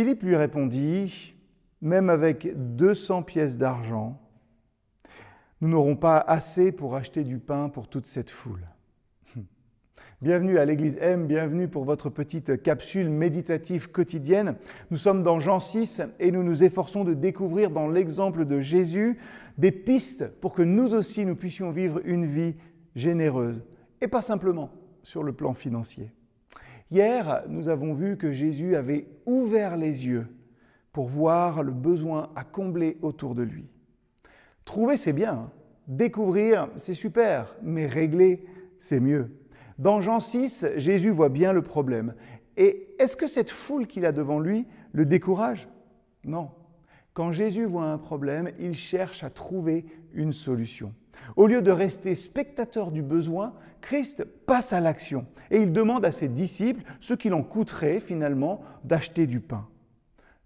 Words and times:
Philippe 0.00 0.22
lui 0.22 0.34
répondit, 0.34 1.34
Même 1.82 2.08
avec 2.08 2.48
200 2.56 3.22
pièces 3.22 3.58
d'argent, 3.58 4.18
nous 5.60 5.68
n'aurons 5.68 5.94
pas 5.94 6.16
assez 6.16 6.72
pour 6.72 6.96
acheter 6.96 7.22
du 7.22 7.36
pain 7.36 7.68
pour 7.68 7.86
toute 7.86 8.06
cette 8.06 8.30
foule. 8.30 8.66
Bienvenue 10.22 10.56
à 10.56 10.64
l'Église 10.64 10.96
M, 11.02 11.26
bienvenue 11.26 11.68
pour 11.68 11.84
votre 11.84 12.08
petite 12.08 12.62
capsule 12.62 13.10
méditative 13.10 13.90
quotidienne. 13.90 14.56
Nous 14.90 14.96
sommes 14.96 15.22
dans 15.22 15.38
Jean 15.38 15.60
6 15.60 16.00
et 16.18 16.30
nous 16.30 16.44
nous 16.44 16.64
efforçons 16.64 17.04
de 17.04 17.12
découvrir 17.12 17.70
dans 17.70 17.86
l'exemple 17.86 18.46
de 18.46 18.58
Jésus 18.58 19.18
des 19.58 19.70
pistes 19.70 20.28
pour 20.40 20.54
que 20.54 20.62
nous 20.62 20.94
aussi 20.94 21.26
nous 21.26 21.36
puissions 21.36 21.72
vivre 21.72 22.00
une 22.06 22.24
vie 22.24 22.54
généreuse 22.94 23.62
et 24.00 24.08
pas 24.08 24.22
simplement 24.22 24.70
sur 25.02 25.22
le 25.22 25.34
plan 25.34 25.52
financier. 25.52 26.10
Hier, 26.90 27.44
nous 27.48 27.68
avons 27.68 27.94
vu 27.94 28.16
que 28.16 28.32
Jésus 28.32 28.74
avait 28.74 29.06
ouvert 29.24 29.76
les 29.76 30.06
yeux 30.06 30.26
pour 30.92 31.06
voir 31.06 31.62
le 31.62 31.70
besoin 31.70 32.30
à 32.34 32.42
combler 32.42 32.98
autour 33.00 33.36
de 33.36 33.42
lui. 33.42 33.66
Trouver, 34.64 34.96
c'est 34.96 35.12
bien. 35.12 35.50
Découvrir, 35.86 36.68
c'est 36.76 36.94
super. 36.94 37.56
Mais 37.62 37.86
régler, 37.86 38.44
c'est 38.80 38.98
mieux. 38.98 39.30
Dans 39.78 40.00
Jean 40.00 40.18
6, 40.18 40.66
Jésus 40.76 41.10
voit 41.10 41.28
bien 41.28 41.52
le 41.52 41.62
problème. 41.62 42.14
Et 42.56 42.88
est-ce 42.98 43.16
que 43.16 43.28
cette 43.28 43.50
foule 43.50 43.86
qu'il 43.86 44.04
a 44.04 44.12
devant 44.12 44.40
lui 44.40 44.66
le 44.92 45.06
décourage? 45.06 45.68
Non. 46.24 46.50
Quand 47.14 47.30
Jésus 47.30 47.64
voit 47.64 47.86
un 47.86 47.98
problème, 47.98 48.50
il 48.58 48.74
cherche 48.74 49.22
à 49.22 49.30
trouver 49.30 49.84
une 50.12 50.32
solution. 50.32 50.92
Au 51.36 51.46
lieu 51.46 51.62
de 51.62 51.70
rester 51.70 52.14
spectateur 52.14 52.90
du 52.90 53.02
besoin, 53.02 53.54
Christ 53.80 54.24
passe 54.24 54.72
à 54.72 54.80
l'action 54.80 55.26
et 55.50 55.60
il 55.60 55.72
demande 55.72 56.04
à 56.04 56.12
ses 56.12 56.28
disciples 56.28 56.82
ce 57.00 57.14
qu'il 57.14 57.34
en 57.34 57.42
coûterait 57.42 58.00
finalement 58.00 58.62
d'acheter 58.84 59.26
du 59.26 59.40
pain. 59.40 59.66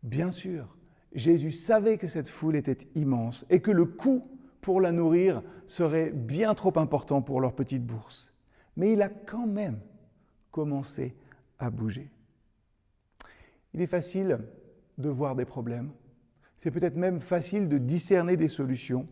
Bien 0.03 0.31
sûr, 0.31 0.77
Jésus 1.15 1.53
savait 1.53 1.99
que 1.99 2.09
cette 2.09 2.29
foule 2.29 2.57
était 2.57 2.79
immense 2.95 3.47
et 3.51 3.61
que 3.61 3.71
le 3.71 3.85
coût 3.85 4.29
pour 4.61 4.81
la 4.81 4.93
nourrir 4.93 5.43
serait 5.67 6.11
bien 6.11 6.55
trop 6.55 6.79
important 6.79 7.23
pour 7.23 7.41
leur 7.41 7.55
petite 7.55 7.85
bourse. 7.85 8.33
Mais 8.77 8.93
il 8.93 9.03
a 9.03 9.09
quand 9.09 9.47
même 9.47 9.79
commencé 10.51 11.15
à 11.59 11.71
bouger. 11.71 12.11
Il 13.73 13.81
est 13.81 13.87
facile 13.87 14.39
de 14.99 15.09
voir 15.09 15.35
des 15.35 15.45
problèmes. 15.45 15.91
C'est 16.59 16.71
peut-être 16.71 16.97
même 16.97 17.21
facile 17.21 17.69
de 17.69 17.79
discerner 17.79 18.37
des 18.37 18.49
solutions. 18.49 19.07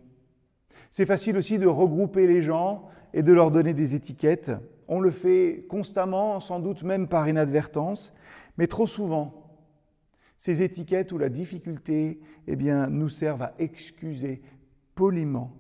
C'est 0.93 1.07
facile 1.07 1.39
aussi 1.39 1.59
de 1.59 1.67
regrouper 1.67 2.27
les 2.27 2.43
gens 2.43 2.87
et 3.15 3.23
de 3.23 3.33
leur 3.33 3.51
donner 3.51 3.73
des 3.73 3.95
étiquettes. 3.95 4.53
On 4.89 5.01
le 5.01 5.11
fait 5.11 5.65
constamment, 5.67 6.39
sans 6.39 6.61
doute 6.61 6.83
même 6.83 7.09
par 7.09 7.27
inadvertance, 7.27 8.13
mais 8.59 8.67
trop 8.67 8.87
souvent, 8.87 9.57
ces 10.37 10.61
étiquettes 10.61 11.11
ou 11.13 11.17
la 11.17 11.31
difficulté 11.31 12.21
eh 12.47 12.57
nous 12.57 13.09
servent 13.09 13.41
à 13.41 13.55
excuser 13.59 14.43
poliment, 14.95 15.57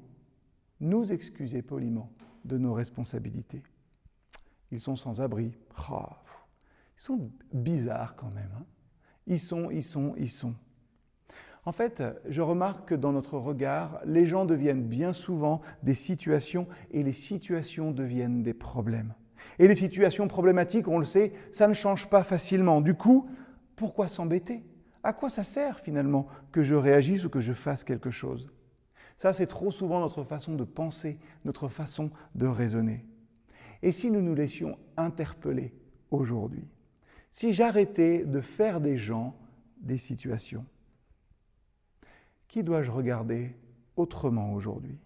nous 0.81 1.11
excuser 1.11 1.63
poliment 1.63 2.13
de 2.45 2.59
nos 2.59 2.75
responsabilités. 2.75 3.63
Ils 4.71 4.81
sont 4.81 4.97
sans 4.97 5.23
abri. 5.23 5.57
Oh, 5.91 6.03
ils 6.99 7.03
sont 7.03 7.31
bizarres 7.55 8.17
quand 8.17 8.35
même. 8.35 8.51
Hein. 8.55 8.67
ils 9.27 9.41
sont, 9.41 9.71
ils 9.71 9.83
sont, 9.83 10.15
ils 10.19 10.31
sont. 10.31 10.55
En 11.65 11.73
fait, 11.73 12.03
je 12.29 12.43
remarque 12.43 12.89
que 12.89 12.95
dans 12.97 13.13
notre 13.13 13.39
regard, 13.39 14.01
les 14.05 14.27
gens 14.27 14.45
deviennent 14.45 14.83
bien 14.83 15.13
souvent 15.13 15.61
des 15.85 15.95
situations 15.95 16.67
et 16.91 17.05
les 17.05 17.13
situations 17.13 17.93
deviennent 17.93 18.43
des 18.43 18.55
problèmes. 18.55 19.15
Et 19.61 19.69
les 19.69 19.77
situations 19.77 20.27
problématiques, 20.27 20.89
on 20.89 20.99
le 20.99 21.05
sait, 21.05 21.33
ça 21.53 21.69
ne 21.69 21.75
change 21.75 22.11
pas 22.11 22.25
facilement. 22.25 22.81
Du 22.81 22.95
coup, 22.95 23.31
pourquoi 23.77 24.09
s'embêter? 24.09 24.65
À 25.05 25.13
quoi 25.13 25.29
ça 25.29 25.45
sert 25.45 25.79
finalement 25.81 26.27
que 26.51 26.63
je 26.65 26.75
réagisse 26.75 27.25
ou 27.25 27.31
que 27.31 27.41
je 27.41 27.53
fasse 27.53 27.85
quelque 27.85 28.11
chose? 28.11 28.51
Ça, 29.19 29.33
c'est 29.33 29.47
trop 29.47 29.71
souvent 29.71 30.01
notre 30.01 30.25
façon 30.25 30.57
de 30.57 30.65
penser, 30.65 31.19
notre 31.45 31.69
façon 31.69 32.11
de 32.35 32.47
raisonner. 32.47 33.05
Et 33.83 33.93
si 33.93 34.11
nous 34.11 34.23
nous 34.23 34.35
laissions 34.35 34.79
interpeller 34.97 35.75
aujourd'hui? 36.11 36.67
Si 37.31 37.53
j'arrêtais 37.53 38.25
de 38.25 38.41
faire 38.41 38.81
des 38.81 38.97
gens 38.97 39.37
des 39.81 39.99
situations 39.99 40.65
qui 42.53 42.63
dois-je 42.63 42.91
regarder 42.91 43.57
autrement 43.97 44.53
aujourd'hui? 44.53 44.99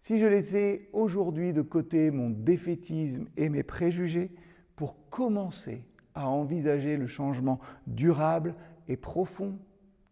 Si 0.00 0.18
je 0.18 0.24
laissais 0.24 0.88
aujourd'hui 0.94 1.52
de 1.52 1.60
côté 1.60 2.10
mon 2.10 2.30
défaitisme 2.30 3.26
et 3.36 3.50
mes 3.50 3.62
préjugés 3.62 4.30
pour 4.74 4.96
commencer 5.10 5.84
à 6.14 6.30
envisager 6.30 6.96
le 6.96 7.06
changement 7.06 7.60
durable 7.86 8.54
et 8.88 8.96
profond 8.96 9.58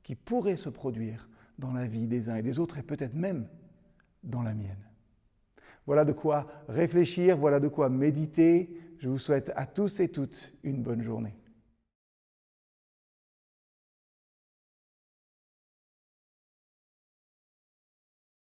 qui 0.03 0.15
pourrait 0.15 0.59
se 0.59 0.69
produire 0.69 1.31
dans 1.59 1.73
la 1.73 1.87
vie 1.87 2.07
des 2.07 2.29
uns 2.29 2.37
et 2.37 2.43
des 2.43 2.59
autres 2.59 2.77
et 2.77 2.83
peut-être 2.83 3.15
même 3.15 3.49
dans 4.23 4.43
la 4.43 4.53
mienne. 4.53 4.85
Voilà 5.87 6.05
de 6.05 6.13
quoi 6.13 6.47
réfléchir, 6.69 7.39
voilà 7.39 7.59
de 7.59 7.69
quoi 7.69 7.89
méditer. 7.89 8.77
Je 8.99 9.09
vous 9.09 9.19
souhaite 9.19 9.51
à 9.57 9.65
tous 9.65 9.99
et 10.01 10.09
toutes 10.09 10.53
une 10.63 10.83
bonne 10.83 11.01
journée. 11.01 11.35